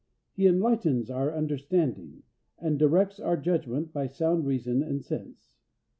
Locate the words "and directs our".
2.57-3.37